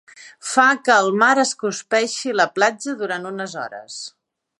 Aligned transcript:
Fa 0.51 0.63
que 0.87 0.93
el 1.01 1.09
mar 1.23 1.35
es 1.43 1.51
cruspeixi 1.63 2.33
la 2.41 2.47
platja 2.59 2.95
durant 3.03 3.29
unes 3.33 3.55
hores. 3.65 4.01